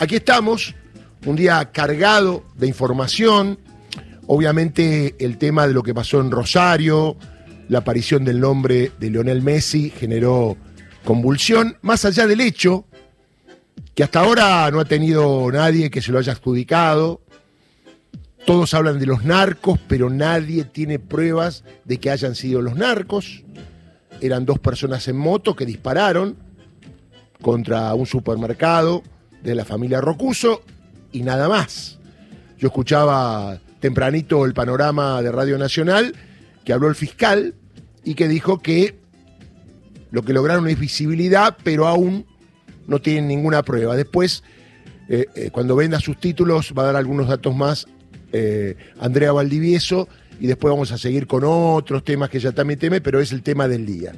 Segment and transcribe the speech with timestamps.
[0.00, 0.74] aquí estamos,
[1.26, 3.58] un día cargado de información.
[4.26, 7.16] Obviamente el tema de lo que pasó en Rosario,
[7.68, 10.56] la aparición del nombre de Lionel Messi generó
[11.04, 12.86] convulsión, más allá del hecho
[13.94, 17.20] que hasta ahora no ha tenido nadie que se lo haya adjudicado.
[18.46, 23.44] Todos hablan de los narcos, pero nadie tiene pruebas de que hayan sido los narcos.
[24.22, 26.36] Eran dos personas en moto que dispararon
[27.42, 29.02] contra un supermercado
[29.42, 30.62] de la familia Rocuso
[31.12, 31.98] y nada más.
[32.58, 36.14] Yo escuchaba tempranito el panorama de Radio Nacional
[36.64, 37.54] que habló el fiscal
[38.04, 38.98] y que dijo que
[40.10, 42.26] lo que lograron es visibilidad, pero aún
[42.86, 43.96] no tienen ninguna prueba.
[43.96, 44.42] Después,
[45.08, 47.86] eh, eh, cuando venda sus títulos, va a dar algunos datos más
[48.32, 50.08] eh, Andrea Valdivieso
[50.40, 53.42] y después vamos a seguir con otros temas que ya también teme, pero es el
[53.42, 54.12] tema del día.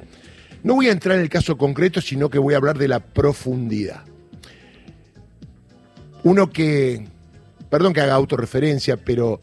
[0.63, 2.99] No voy a entrar en el caso concreto, sino que voy a hablar de la
[2.99, 4.03] profundidad.
[6.23, 7.07] Uno que,
[7.69, 9.41] perdón que haga autorreferencia, pero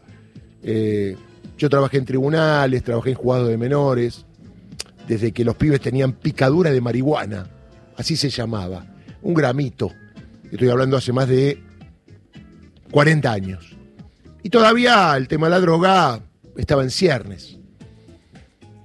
[0.62, 4.24] yo trabajé en tribunales, trabajé en juzgados de menores,
[5.06, 7.46] desde que los pibes tenían picadura de marihuana,
[7.96, 8.86] así se llamaba,
[9.22, 9.92] un gramito.
[10.50, 11.62] Estoy hablando hace más de
[12.90, 13.76] 40 años.
[14.42, 16.20] Y todavía el tema de la droga
[16.56, 17.58] estaba en ciernes.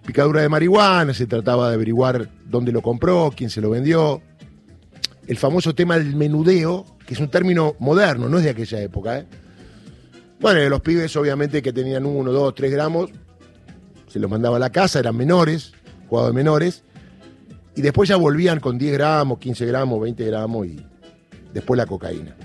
[0.06, 4.22] Picadura de marihuana, se trataba de averiguar dónde lo compró, quién se lo vendió.
[5.28, 9.20] El famoso tema del menudeo, que es un término moderno, no es de aquella época.
[9.20, 9.26] ¿eh?
[10.40, 13.12] Bueno, los pibes obviamente que tenían uno, dos, tres gramos,
[14.08, 15.74] se los mandaba a la casa, eran menores,
[16.10, 16.84] jugados de menores,
[17.76, 20.86] y después ya volvían con 10 gramos, 15 gramos, 20 gramos y
[21.54, 22.36] después la cocaína.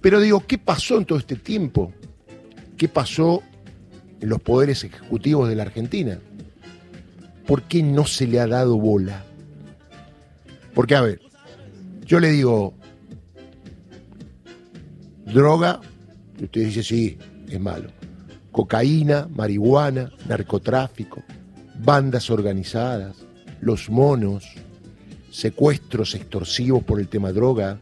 [0.00, 1.92] Pero digo, ¿qué pasó en todo este tiempo?
[2.76, 3.42] ¿Qué pasó
[4.20, 6.18] en los poderes ejecutivos de la Argentina?
[7.46, 9.24] ¿Por qué no se le ha dado bola?
[10.74, 11.20] Porque, a ver,
[12.06, 12.74] yo le digo,
[15.26, 15.80] droga,
[16.38, 17.90] y usted dice, sí, es malo.
[18.52, 21.22] Cocaína, marihuana, narcotráfico,
[21.82, 23.16] bandas organizadas,
[23.60, 24.44] los monos,
[25.30, 27.78] secuestros extorsivos por el tema droga,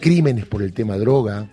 [0.00, 1.50] crímenes por el tema droga.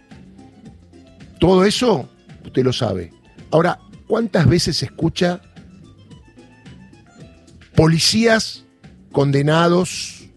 [1.40, 2.10] Todo eso
[2.46, 3.12] usted lo sabe.
[3.52, 5.42] Ahora, ¿cuántas veces se escucha
[7.76, 8.64] policías
[9.12, 10.30] condenados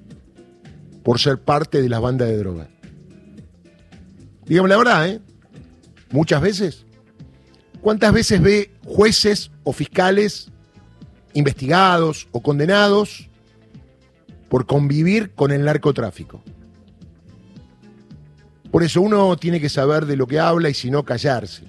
[1.02, 2.68] por ser parte de las bandas de droga?
[4.46, 5.20] Dígame la verdad, ¿eh?
[6.10, 6.86] Muchas veces.
[7.80, 10.50] ¿Cuántas veces ve jueces o fiscales
[11.34, 13.28] investigados o condenados
[14.48, 16.42] por convivir con el narcotráfico?
[18.70, 21.64] Por eso uno tiene que saber de lo que habla y si no callarse.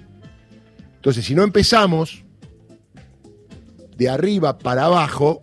[0.96, 2.24] Entonces, si no empezamos
[3.96, 5.40] de arriba para abajo,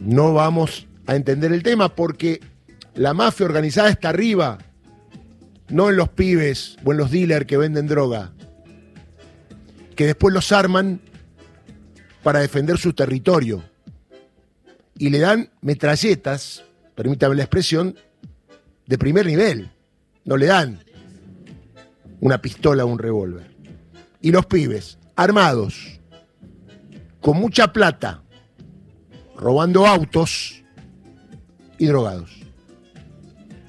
[0.00, 2.40] no vamos a entender el tema porque
[2.94, 4.58] la mafia organizada está arriba,
[5.68, 8.32] no en los pibes o en los dealers que venden droga,
[9.96, 11.00] que después los arman
[12.22, 13.62] para defender su territorio
[14.96, 16.64] y le dan metralletas,
[16.94, 17.96] permítame la expresión,
[18.86, 19.70] de primer nivel.
[20.24, 20.80] No le dan
[22.20, 23.58] una pistola o un revólver
[24.20, 26.00] y los pibes armados,
[27.20, 28.22] con mucha plata,
[29.36, 30.62] robando autos
[31.78, 32.30] y drogados.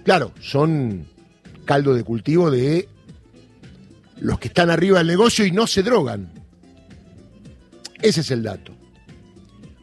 [0.04, 1.08] Claro, son
[1.69, 2.90] caldo de cultivo de
[4.22, 6.28] los que están arriba del negocio y no se drogan.
[8.02, 8.74] Ese es el dato.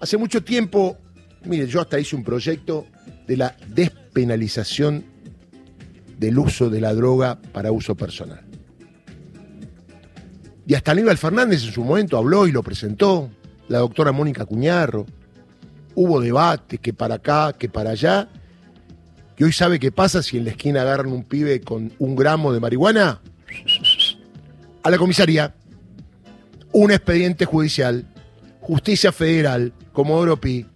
[0.00, 0.98] Hace mucho tiempo,
[1.44, 2.88] mire, yo hasta hice un proyecto
[3.28, 5.04] de la despenalización
[6.18, 8.44] del uso de la droga para uso personal.
[10.66, 13.30] Y hasta Aníbal Fernández en su momento habló y lo presentó,
[13.68, 15.06] la doctora Mónica Cuñarro.
[15.94, 18.28] Hubo debate, que para acá, que para allá.
[19.38, 22.52] Y hoy sabe qué pasa si en la esquina agarran un pibe con un gramo
[22.52, 23.20] de marihuana.
[24.82, 25.54] A la comisaría.
[26.72, 28.06] Un expediente judicial.
[28.60, 30.66] Justicia Federal, Comodoro Pi.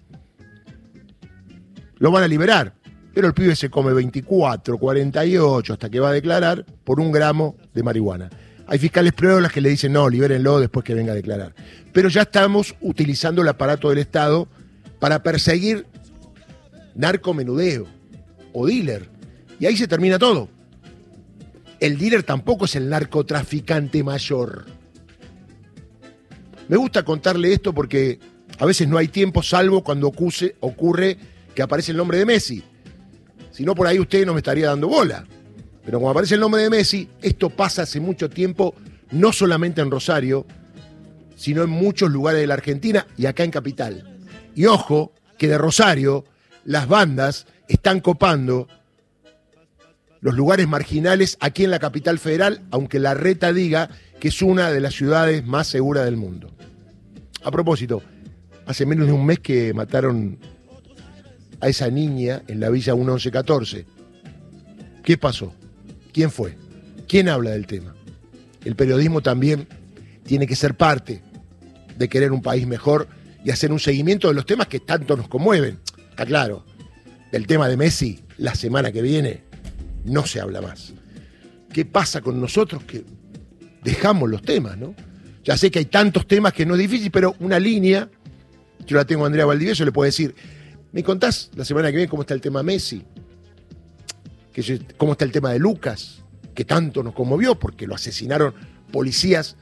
[1.99, 2.75] Lo van a liberar.
[3.15, 7.57] Pero el pibe se come 24, 48 hasta que va a declarar por un gramo
[7.75, 8.31] de marihuana.
[8.67, 11.55] Hay fiscales pruebas que le dicen, no, libérenlo después que venga a declarar.
[11.93, 14.49] Pero ya estamos utilizando el aparato del Estado
[15.01, 15.87] para perseguir
[16.95, 18.00] narcomenudeo
[18.53, 19.09] o dealer.
[19.59, 20.49] Y ahí se termina todo.
[21.79, 24.67] El dealer tampoco es el narcotraficante mayor.
[26.69, 28.19] Me gusta contarle esto porque
[28.59, 31.17] a veces no hay tiempo salvo cuando ocurre
[31.55, 32.63] que aparece el nombre de Messi.
[33.51, 35.27] Si no, por ahí usted no me estaría dando bola.
[35.85, 38.75] Pero como aparece el nombre de Messi, esto pasa hace mucho tiempo,
[39.11, 40.47] no solamente en Rosario,
[41.35, 44.19] sino en muchos lugares de la Argentina y acá en Capital.
[44.55, 46.25] Y ojo, que de Rosario
[46.65, 48.69] las bandas están copando
[50.21, 53.89] los lugares marginales aquí en la capital federal, aunque la reta diga
[54.19, 56.51] que es una de las ciudades más seguras del mundo.
[57.43, 58.03] A propósito,
[58.67, 60.39] hace menos de un mes que mataron
[61.61, 63.87] a esa niña en la Villa 1114.
[65.03, 65.55] ¿Qué pasó?
[66.13, 66.57] ¿Quién fue?
[67.09, 67.95] ¿Quién habla del tema?
[68.65, 69.69] El periodismo también
[70.25, 71.23] tiene que ser parte
[71.97, 73.09] de querer un país mejor
[73.45, 75.79] y hacer un seguimiento de los temas que tanto nos conmueven.
[76.11, 76.65] Está claro,
[77.31, 79.45] del tema de Messi, la semana que viene
[80.05, 80.93] no se habla más.
[81.73, 83.05] ¿Qué pasa con nosotros que
[83.83, 84.95] dejamos los temas, no?
[85.45, 88.11] Ya sé que hay tantos temas que no es difícil, pero una línea,
[88.87, 90.35] yo la tengo a Andrea Valdivieso, le puedo decir,
[90.93, 93.03] ¿me contás la semana que viene cómo está el tema Messi?
[94.97, 96.23] ¿Cómo está el tema de Lucas?
[96.55, 98.53] Que tanto nos conmovió porque lo asesinaron
[98.93, 99.57] policías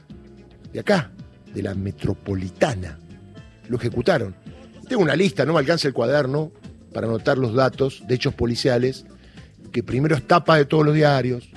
[0.73, 1.11] de acá,
[1.53, 2.99] de la metropolitana.
[3.69, 4.35] Lo ejecutaron.
[4.87, 6.51] Tengo una lista, no me alcanza el cuaderno
[6.93, 9.05] para anotar los datos de hechos policiales,
[9.71, 11.49] que primero es tapa de todos los diarios,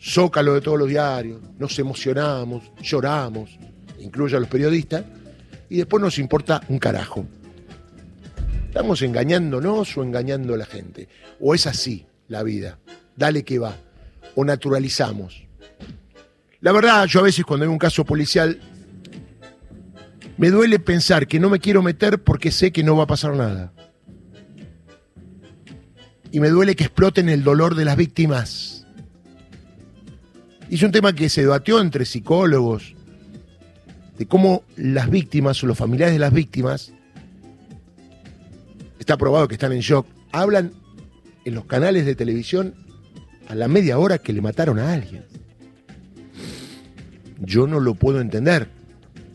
[0.00, 3.58] zócalo de todos los diarios, nos emocionamos, lloramos,
[3.98, 5.04] incluye a los periodistas,
[5.68, 7.24] y después nos importa un carajo.
[8.68, 11.08] ¿Estamos engañándonos o engañando a la gente?
[11.40, 12.78] ¿O es así la vida?
[13.16, 13.76] Dale que va.
[14.34, 15.44] O naturalizamos.
[16.60, 18.58] La verdad, yo a veces cuando hay un caso policial,
[20.38, 23.34] me duele pensar que no me quiero meter porque sé que no va a pasar
[23.34, 23.72] nada.
[26.32, 28.82] Y me duele que exploten el dolor de las víctimas
[30.72, 32.94] y es un tema que se debatió entre psicólogos,
[34.16, 36.94] de cómo las víctimas o los familiares de las víctimas,
[38.98, 40.72] está probado que están en shock, hablan
[41.44, 42.74] en los canales de televisión
[43.48, 45.26] a la media hora que le mataron a alguien.
[47.38, 48.70] Yo no lo puedo entender,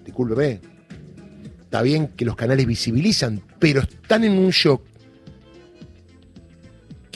[0.05, 0.59] discúlpeme.
[1.61, 4.81] Está bien que los canales visibilizan, pero están en un shock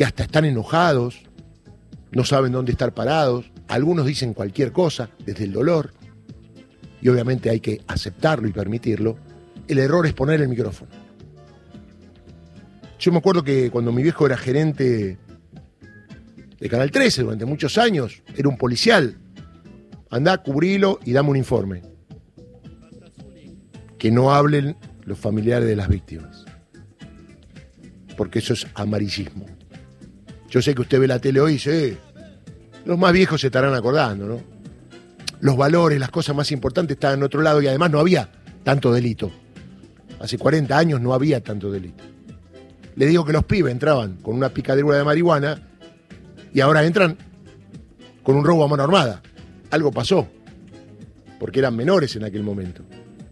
[0.02, 1.22] que hasta están enojados,
[2.12, 5.94] no saben dónde estar parados, algunos dicen cualquier cosa, desde el dolor,
[7.04, 9.20] y obviamente hay que aceptarlo y permitirlo.
[9.68, 10.90] El error es poner el micrófono.
[12.98, 15.20] Yo me acuerdo que cuando mi viejo era gerente
[16.60, 19.20] de Canal 13 durante muchos años, era un policial.
[20.10, 21.84] Andá, cubrilo y dame un informe.
[24.00, 26.44] Que no hablen los familiares de las víctimas.
[28.18, 29.46] Porque eso es amarillismo.
[30.52, 31.98] Yo sé que usted ve la tele hoy dice, eh,
[32.84, 34.42] los más viejos se estarán acordando, ¿no?
[35.40, 38.30] Los valores, las cosas más importantes estaban en otro lado y además no había
[38.62, 39.32] tanto delito.
[40.20, 42.04] Hace 40 años no había tanto delito.
[42.98, 45.70] Le digo que los pibes entraban con una picadura de marihuana
[46.54, 47.18] y ahora entran
[48.22, 49.22] con un robo a mano armada.
[49.72, 50.28] Algo pasó,
[51.40, 52.84] porque eran menores en aquel momento.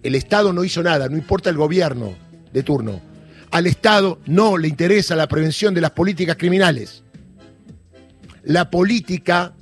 [0.04, 2.14] El Estado no hizo nada, no importa el gobierno
[2.54, 3.02] de turno.
[3.52, 7.04] Al Estado no le interesa la prevención de las políticas criminales
[8.50, 9.54] la política,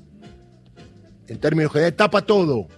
[1.27, 2.69] en términos generales, tapa todo.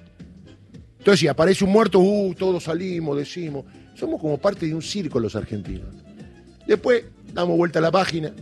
[0.98, 3.66] Entonces, si aparece un muerto, uh, todos salimos, decimos.
[3.94, 5.88] Somos como parte de un circo los argentinos.
[6.66, 8.34] Después damos vuelta a la página.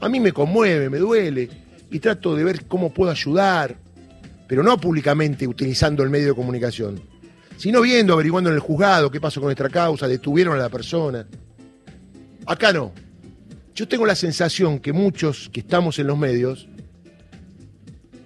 [0.00, 1.50] A mí me conmueve, me duele
[1.90, 3.76] y trato de ver cómo puedo ayudar,
[4.48, 7.02] pero no públicamente utilizando el medio de comunicación,
[7.58, 11.26] sino viendo, averiguando en el juzgado qué pasó con nuestra causa, detuvieron a la persona.
[12.46, 12.92] Acá no.
[13.74, 16.66] Yo tengo la sensación que muchos que estamos en los medios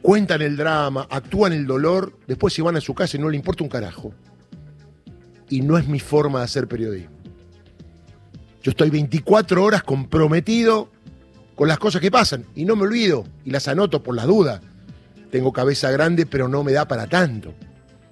[0.08, 3.36] cuentan el drama, actúan el dolor, después se van a su casa y no le
[3.36, 4.14] importa un carajo.
[5.50, 7.14] Y no es mi forma de hacer periodismo.
[8.62, 10.90] Yo estoy 24 horas comprometido
[11.54, 14.62] con las cosas que pasan y no me olvido y las anoto por la duda.
[15.30, 17.52] Tengo cabeza grande, pero no me da para tanto.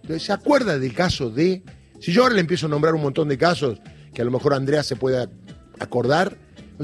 [0.02, 1.62] Entonces, ¿se acuerda del caso de...
[1.98, 3.80] Si yo ahora le empiezo a nombrar un montón de casos
[4.12, 5.30] que a lo mejor Andrea se pueda
[5.80, 6.36] acordar,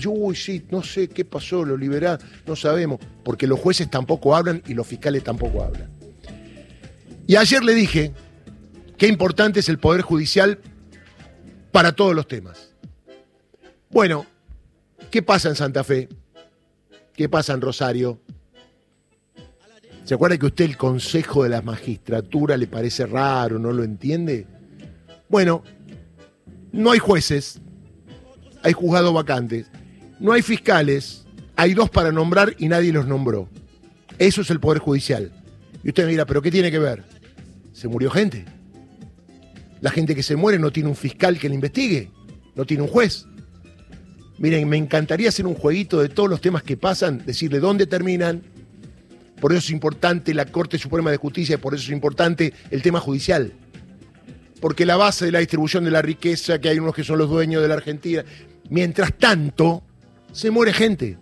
[0.07, 4.63] uy, sí, no sé qué pasó, lo liberaron, no sabemos, porque los jueces tampoco hablan
[4.67, 5.91] y los fiscales tampoco hablan.
[7.27, 8.13] Y ayer le dije
[8.99, 10.59] qué importante es el Poder Judicial
[11.71, 12.73] para todos los temas.
[13.91, 14.27] Bueno,
[15.11, 16.09] ¿qué pasa en Santa Fe?
[17.15, 18.21] ¿Qué pasa en Rosario?
[20.05, 24.47] ¿Se acuerda que usted el Consejo de la Magistratura le parece raro, no lo entiende?
[25.29, 25.63] Bueno,
[26.73, 27.61] no hay jueces,
[28.63, 29.71] hay juzgados vacantes.
[30.23, 31.25] No hay fiscales,
[31.57, 33.49] hay dos para nombrar y nadie los nombró.
[34.21, 35.33] Eso es el Poder Judicial.
[35.83, 37.03] Y usted me dirá, ¿pero qué tiene que ver?
[37.73, 38.45] Se murió gente.
[39.81, 42.13] La gente que se muere no tiene un fiscal que le investigue,
[42.55, 43.27] no tiene un juez.
[44.39, 48.45] Miren, me encantaría hacer un jueguito de todos los temas que pasan, decirle dónde terminan.
[49.41, 53.01] Por eso es importante la Corte Suprema de Justicia por eso es importante el tema
[53.01, 53.55] judicial.
[54.61, 57.29] Porque la base de la distribución de la riqueza, que hay unos que son los
[57.29, 58.25] dueños de la Argentina.
[58.71, 59.83] Mientras tanto,
[60.33, 61.19] se muere gente.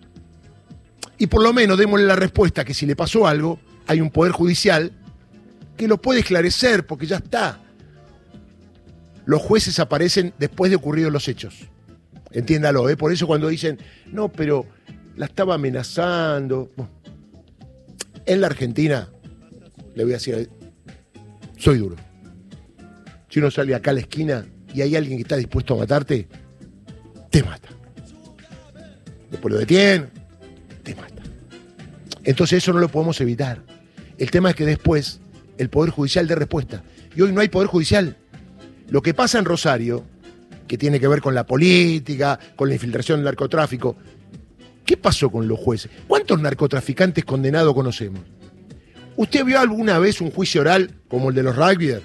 [1.19, 4.33] Y por lo menos démosle la respuesta que si le pasó algo, hay un poder
[4.33, 4.93] judicial
[5.77, 7.61] que lo puede esclarecer, porque ya está.
[9.27, 11.69] Los jueces aparecen después de ocurridos los hechos.
[12.33, 12.97] Entiéndalo, ¿eh?
[12.97, 14.67] por eso cuando dicen, no, pero
[15.17, 16.71] la estaba amenazando.
[18.25, 19.09] En la Argentina,
[19.95, 20.49] le voy a decir,
[21.57, 21.97] soy duro.
[23.29, 26.29] Si uno sale acá a la esquina y hay alguien que está dispuesto a matarte,
[27.31, 27.80] te mata.
[29.31, 30.07] Después lo detiene,
[30.83, 31.23] te mata.
[32.25, 33.63] Entonces eso no lo podemos evitar.
[34.19, 35.21] El tema es que después
[35.57, 36.83] el Poder Judicial dé respuesta.
[37.15, 38.17] Y hoy no hay Poder Judicial.
[38.89, 40.05] Lo que pasa en Rosario,
[40.67, 43.97] que tiene que ver con la política, con la infiltración del narcotráfico,
[44.85, 45.91] ¿qué pasó con los jueces?
[46.07, 48.21] ¿Cuántos narcotraficantes condenados conocemos?
[49.17, 52.03] ¿Usted vio alguna vez un juicio oral como el de los rugbyers,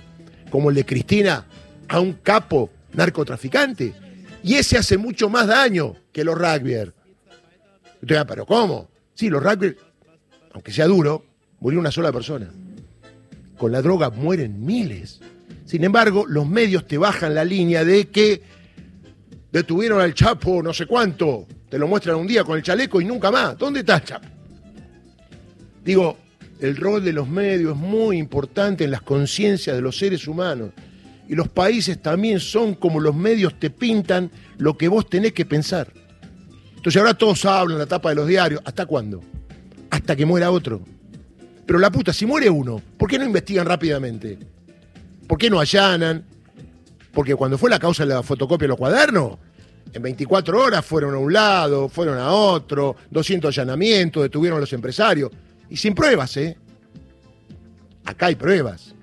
[0.50, 1.46] como el de Cristina,
[1.88, 3.94] a un capo narcotraficante?
[4.44, 6.92] Y ese hace mucho más daño que los rugbyers.
[8.06, 8.90] Pero ¿cómo?
[9.14, 9.78] Sí, los rugbyers,
[10.54, 11.26] aunque sea duro,
[11.60, 12.50] murió una sola persona.
[13.58, 15.22] Con la droga mueren miles.
[15.66, 18.42] Sin embargo, los medios te bajan la línea de que
[19.52, 23.06] detuvieron al Chapo no sé cuánto, te lo muestran un día con el chaleco y
[23.06, 23.58] nunca más.
[23.58, 24.28] ¿Dónde está Chapo?
[25.84, 26.18] Digo,
[26.60, 30.72] el rol de los medios es muy importante en las conciencias de los seres humanos.
[31.28, 35.46] Y los países también son como los medios te pintan lo que vos tenés que
[35.46, 35.92] pensar.
[36.86, 38.62] Entonces ahora todos hablan la tapa de los diarios.
[38.64, 39.24] ¿Hasta cuándo?
[39.90, 40.82] Hasta que muera otro.
[41.66, 44.38] Pero la puta, si muere uno, ¿por qué no investigan rápidamente?
[45.28, 46.24] ¿Por qué no allanan?
[47.12, 49.40] Porque cuando fue la causa de la fotocopia de los cuadernos,
[49.94, 54.72] en 24 horas fueron a un lado, fueron a otro, 200 allanamientos, detuvieron a los
[54.72, 55.32] empresarios.
[55.72, 56.56] Y sin pruebas, ¿eh?
[58.06, 58.94] Acá hay pruebas.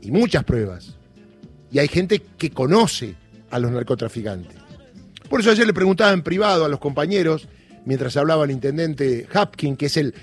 [0.00, 0.96] Y muchas pruebas.
[1.70, 3.16] Y hay gente que conoce
[3.50, 4.55] a los narcotraficantes.
[5.28, 7.48] Por eso ayer le preguntaba en privado a los compañeros,
[7.84, 10.14] mientras hablaba el intendente Hapkin, que es el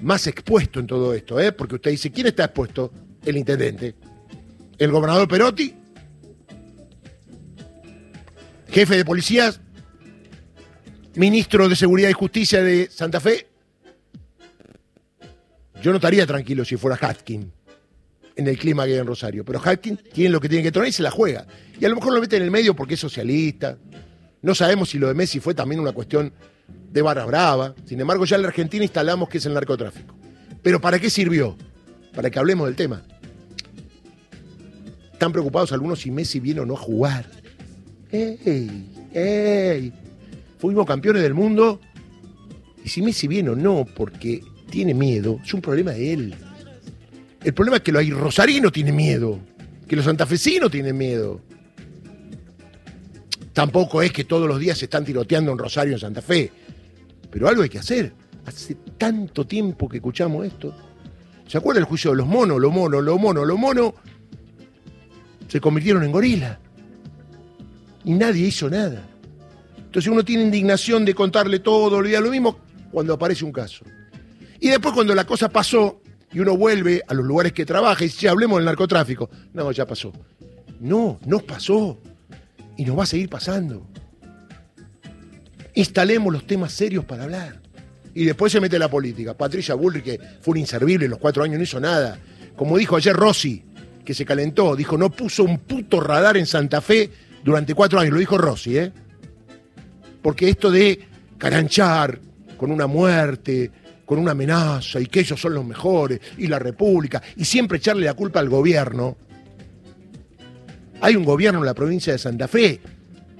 [0.00, 1.52] más expuesto en todo esto, ¿eh?
[1.52, 2.92] porque usted dice, ¿quién está expuesto?
[3.24, 3.94] El intendente.
[4.78, 5.74] El gobernador Perotti,
[8.68, 9.60] jefe de policías,
[11.14, 13.46] ministro de Seguridad y Justicia de Santa Fe.
[15.82, 17.52] Yo no estaría tranquilo si fuera Hatkin
[18.34, 20.88] en el clima que hay en Rosario, pero Hatkin tiene lo que tiene que tener
[20.88, 21.46] y se la juega.
[21.78, 23.76] Y a lo mejor lo mete en el medio porque es socialista.
[24.42, 26.32] No sabemos si lo de Messi fue también una cuestión
[26.90, 27.74] de barra brava.
[27.86, 30.14] Sin embargo, ya en la Argentina instalamos que es el narcotráfico.
[30.62, 31.56] Pero ¿para qué sirvió?
[32.14, 33.02] Para que hablemos del tema.
[35.12, 37.30] Están preocupados algunos si Messi viene o no a jugar.
[38.10, 38.90] ¡Ey!
[39.14, 39.92] ¡Ey!
[40.58, 41.80] Fuimos campeones del mundo.
[42.84, 46.34] Y si Messi viene o no, porque tiene miedo, es un problema de él.
[47.44, 49.38] El problema es que los rosarinos tienen miedo,
[49.86, 51.40] que los santafesinos tienen miedo.
[53.52, 56.50] Tampoco es que todos los días se están tiroteando en Rosario, en Santa Fe.
[57.30, 58.12] Pero algo hay que hacer.
[58.46, 60.74] Hace tanto tiempo que escuchamos esto.
[61.46, 62.60] ¿Se acuerda el juicio de los monos?
[62.60, 63.92] Los monos, los monos, los monos.
[65.48, 66.58] Se convirtieron en gorila.
[68.04, 69.06] Y nadie hizo nada.
[69.76, 72.58] Entonces uno tiene indignación de contarle todo, olvida lo mismo
[72.90, 73.84] cuando aparece un caso.
[74.58, 76.00] Y después cuando la cosa pasó
[76.32, 79.28] y uno vuelve a los lugares que trabaja y dice, hablemos del narcotráfico.
[79.52, 80.12] No, ya pasó.
[80.80, 81.98] No, no pasó
[82.76, 83.86] y nos va a seguir pasando.
[85.74, 87.60] Instalemos los temas serios para hablar.
[88.14, 89.34] Y después se mete la política.
[89.34, 92.18] Patricia Bullrich, que fue un inservible en los cuatro años, no hizo nada.
[92.56, 93.64] Como dijo ayer Rossi,
[94.04, 97.10] que se calentó, dijo, no puso un puto radar en Santa Fe
[97.42, 98.12] durante cuatro años.
[98.12, 98.92] Lo dijo Rossi, ¿eh?
[100.20, 101.00] Porque esto de
[101.38, 102.20] caranchar
[102.56, 103.70] con una muerte,
[104.04, 108.04] con una amenaza, y que ellos son los mejores, y la República, y siempre echarle
[108.06, 109.16] la culpa al gobierno,
[111.02, 112.80] hay un gobierno en la provincia de Santa Fe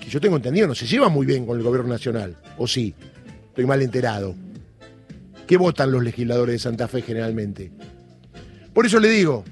[0.01, 2.93] que yo tengo entendido no se lleva muy bien con el gobierno nacional, o sí,
[3.49, 4.35] estoy mal enterado.
[5.47, 7.71] ¿Qué votan los legisladores de Santa Fe generalmente?
[8.75, 9.45] Por eso le digo,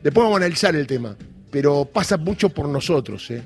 [0.00, 1.16] después vamos a analizar el tema,
[1.50, 3.42] pero pasa mucho por nosotros, ¿eh?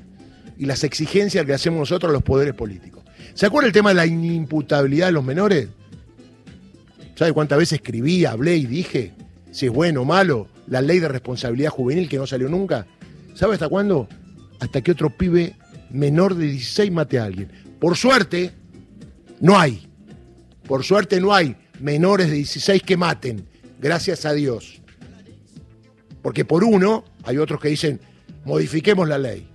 [0.58, 3.02] Y las exigencias que hacemos nosotros a los poderes políticos.
[3.32, 5.68] ¿Se acuerda el tema de la inimputabilidad de los menores?
[7.14, 9.14] ¿Sabe cuántas veces escribí, hablé y dije
[9.50, 12.86] si es bueno o malo la ley de responsabilidad juvenil que no salió nunca?
[13.34, 14.08] ¿Sabe hasta cuándo?
[14.60, 15.56] Hasta que otro pibe
[15.90, 17.50] menor de 16 mate a alguien.
[17.80, 18.52] Por suerte,
[19.40, 19.88] no hay.
[20.66, 23.46] Por suerte no hay menores de 16 que maten.
[23.80, 24.80] Gracias a Dios.
[26.22, 28.00] Porque por uno, hay otros que dicen,
[28.44, 29.48] modifiquemos la ley.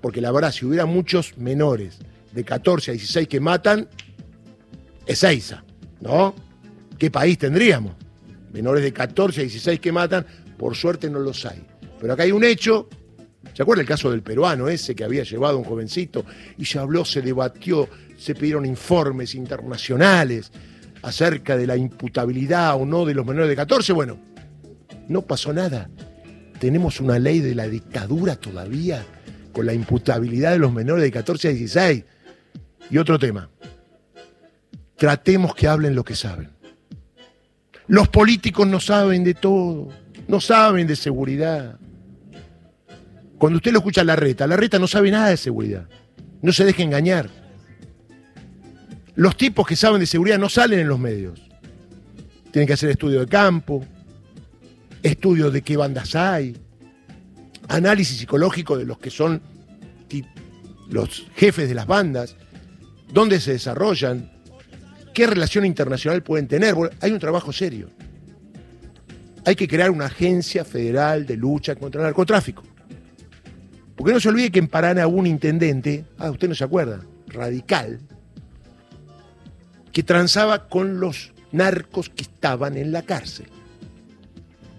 [0.00, 1.98] Porque la verdad, si hubiera muchos menores
[2.32, 3.88] de 14 a 16 que matan,
[5.06, 5.64] es EISA,
[6.00, 6.34] ¿no?
[6.98, 7.94] ¿Qué país tendríamos?
[8.52, 10.26] Menores de 14 a 16 que matan,
[10.58, 11.64] por suerte no los hay.
[12.00, 12.88] Pero acá hay un hecho
[13.54, 16.24] ¿Se acuerda el caso del peruano ese que había llevado a un jovencito
[16.56, 20.50] y se habló, se debatió, se pidieron informes internacionales?
[21.02, 24.18] acerca de la imputabilidad o no de los menores de 14, bueno,
[25.08, 25.90] no pasó nada.
[26.58, 29.04] Tenemos una ley de la dictadura todavía
[29.52, 32.04] con la imputabilidad de los menores de 14 a 16.
[32.90, 33.50] Y otro tema,
[34.96, 36.50] tratemos que hablen lo que saben.
[37.88, 39.88] Los políticos no saben de todo,
[40.28, 41.78] no saben de seguridad.
[43.42, 45.88] Cuando usted lo escucha a la reta, la reta no sabe nada de seguridad.
[46.42, 47.28] No se deje engañar.
[49.16, 51.42] Los tipos que saben de seguridad no salen en los medios.
[52.52, 53.84] Tienen que hacer estudio de campo,
[55.02, 56.56] estudio de qué bandas hay,
[57.66, 59.42] análisis psicológico de los que son
[60.88, 62.36] los jefes de las bandas,
[63.12, 64.30] dónde se desarrollan,
[65.12, 66.76] qué relación internacional pueden tener.
[67.00, 67.90] hay un trabajo serio.
[69.44, 72.62] Hay que crear una agencia federal de lucha contra el narcotráfico.
[74.02, 77.04] Porque no se olvide que en Paraná hubo un intendente, ah, usted no se acuerda,
[77.28, 78.00] radical,
[79.92, 83.46] que transaba con los narcos que estaban en la cárcel.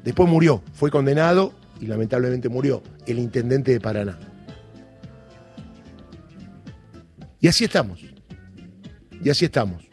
[0.04, 4.20] Después murió, fue condenado y lamentablemente murió el intendente de Paraná.
[7.40, 8.02] Y así estamos.
[9.24, 9.88] Y así estamos.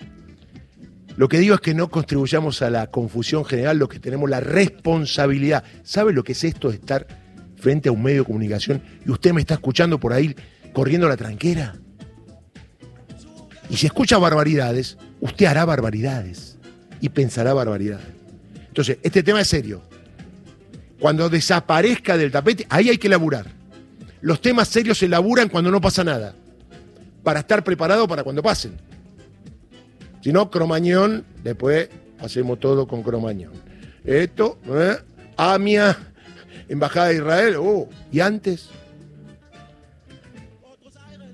[1.16, 4.40] Lo que digo es que no contribuyamos a la confusión general, lo que tenemos la
[4.40, 5.62] responsabilidad.
[5.84, 7.19] ¿Sabe lo que es esto de estar
[7.60, 10.34] frente a un medio de comunicación y usted me está escuchando por ahí
[10.72, 11.76] corriendo la tranquera?
[13.68, 16.58] Y si escucha barbaridades, usted hará barbaridades
[17.00, 18.06] y pensará barbaridades.
[18.68, 19.82] Entonces, este tema es serio.
[20.98, 23.46] Cuando desaparezca del tapete, ahí hay que laburar.
[24.20, 26.34] Los temas serios se laburan cuando no pasa nada
[27.22, 28.72] para estar preparado para cuando pasen.
[30.20, 31.88] Si no, Cromañón, después
[32.18, 33.52] hacemos todo con Cromañón.
[34.04, 34.96] Esto, ¿eh?
[35.36, 36.09] AMIA,
[36.68, 38.68] Embajada de Israel, oh, y antes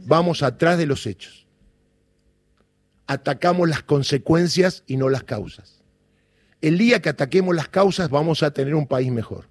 [0.07, 1.47] vamos atrás de los hechos.
[3.07, 5.83] Atacamos las consecuencias y no las causas.
[6.61, 9.47] El día que ataquemos las causas vamos a tener un país mejor.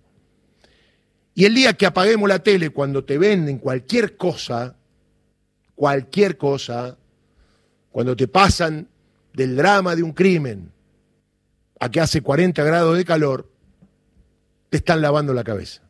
[1.34, 4.76] Y el día que apaguemos la tele cuando te venden cualquier cosa,
[5.76, 6.98] cualquier cosa,
[7.92, 8.88] cuando te pasan
[9.34, 10.72] del drama de un crimen
[11.80, 13.50] a que hace 40 grados de calor,
[14.70, 15.85] te están lavando la cabeza.